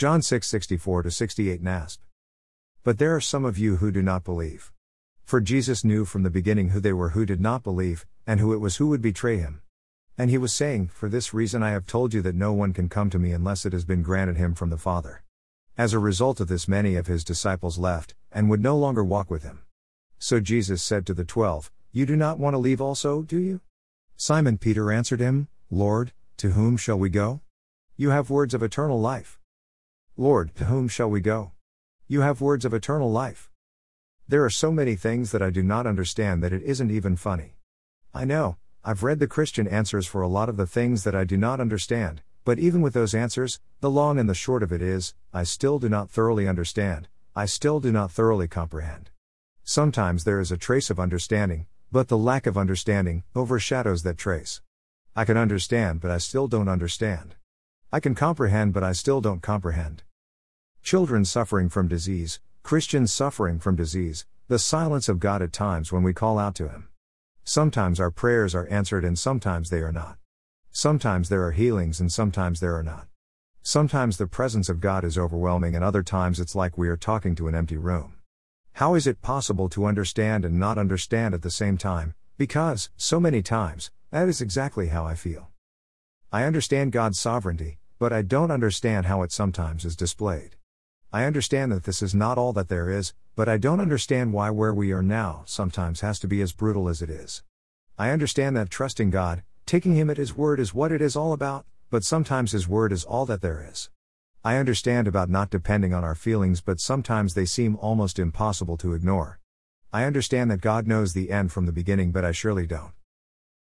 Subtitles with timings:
[0.00, 1.98] John 6 64 68 NASB.
[2.84, 4.72] But there are some of you who do not believe.
[5.26, 8.54] For Jesus knew from the beginning who they were who did not believe, and who
[8.54, 9.60] it was who would betray him.
[10.16, 12.88] And he was saying, For this reason I have told you that no one can
[12.88, 15.22] come to me unless it has been granted him from the Father.
[15.76, 19.30] As a result of this, many of his disciples left, and would no longer walk
[19.30, 19.64] with him.
[20.18, 23.60] So Jesus said to the twelve, You do not want to leave also, do you?
[24.16, 27.42] Simon Peter answered him, Lord, to whom shall we go?
[27.98, 29.39] You have words of eternal life.
[30.20, 31.52] Lord, to whom shall we go?
[32.06, 33.48] You have words of eternal life.
[34.28, 37.56] There are so many things that I do not understand that it isn't even funny.
[38.12, 41.24] I know, I've read the Christian answers for a lot of the things that I
[41.24, 44.82] do not understand, but even with those answers, the long and the short of it
[44.82, 49.08] is, I still do not thoroughly understand, I still do not thoroughly comprehend.
[49.64, 54.60] Sometimes there is a trace of understanding, but the lack of understanding overshadows that trace.
[55.16, 57.36] I can understand, but I still don't understand.
[57.90, 60.02] I can comprehend, but I still don't comprehend.
[60.82, 66.02] Children suffering from disease, Christians suffering from disease, the silence of God at times when
[66.02, 66.88] we call out to Him.
[67.44, 70.16] Sometimes our prayers are answered and sometimes they are not.
[70.72, 73.06] Sometimes there are healings and sometimes there are not.
[73.62, 77.34] Sometimes the presence of God is overwhelming and other times it's like we are talking
[77.36, 78.14] to an empty room.
[78.74, 82.14] How is it possible to understand and not understand at the same time?
[82.38, 85.50] Because, so many times, that is exactly how I feel.
[86.32, 90.56] I understand God's sovereignty, but I don't understand how it sometimes is displayed.
[91.12, 94.50] I understand that this is not all that there is, but I don't understand why
[94.50, 97.42] where we are now sometimes has to be as brutal as it is.
[97.98, 101.32] I understand that trusting God, taking Him at His word is what it is all
[101.32, 103.90] about, but sometimes His word is all that there is.
[104.44, 108.94] I understand about not depending on our feelings, but sometimes they seem almost impossible to
[108.94, 109.40] ignore.
[109.92, 112.92] I understand that God knows the end from the beginning, but I surely don't.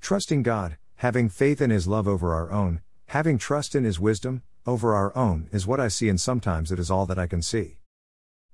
[0.00, 4.42] Trusting God, having faith in His love over our own, having trust in His wisdom,
[4.66, 7.42] over our own, is what I see, and sometimes it is all that I can
[7.42, 7.78] see.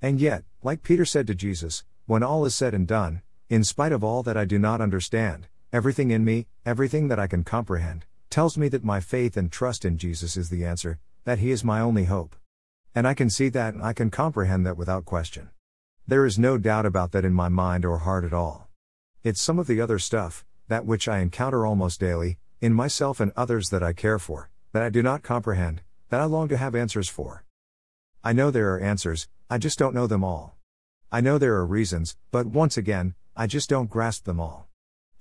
[0.00, 3.92] And yet, like Peter said to Jesus, when all is said and done, in spite
[3.92, 8.04] of all that I do not understand, everything in me, everything that I can comprehend,
[8.30, 11.64] tells me that my faith and trust in Jesus is the answer, that He is
[11.64, 12.36] my only hope.
[12.94, 15.50] And I can see that and I can comprehend that without question.
[16.06, 18.68] There is no doubt about that in my mind or heart at all.
[19.22, 23.32] It's some of the other stuff, that which I encounter almost daily, in myself and
[23.36, 26.74] others that I care for, that I do not comprehend, that I long to have
[26.74, 27.44] answers for.
[28.22, 30.56] I know there are answers, I just don't know them all.
[31.12, 34.68] I know there are reasons, but once again, I just don't grasp them all.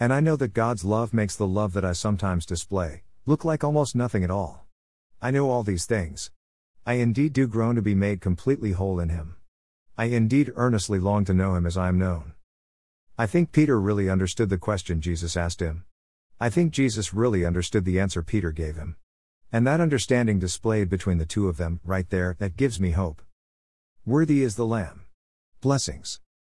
[0.00, 3.64] And I know that God's love makes the love that I sometimes display look like
[3.64, 4.66] almost nothing at all.
[5.20, 6.30] I know all these things.
[6.86, 9.36] I indeed do groan to be made completely whole in Him.
[9.96, 12.34] I indeed earnestly long to know Him as I am known.
[13.16, 15.84] I think Peter really understood the question Jesus asked him.
[16.40, 18.96] I think Jesus really understood the answer Peter gave him.
[19.52, 23.22] And that understanding displayed between the two of them, right there, that gives me hope.
[24.04, 25.06] Worthy is the Lamb.
[25.60, 26.20] Blessings.